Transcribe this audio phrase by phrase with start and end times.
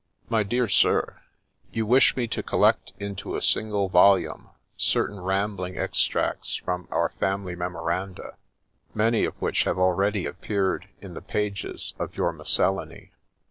[0.29, 1.21] MY DEAR SIR,
[1.71, 7.55] Yotr wish me to collect into a single volume certain rambling axtracte from our family
[7.55, 8.35] memoranda,
[8.95, 13.11] many of which have already appeared in the pages of your Miscdlany.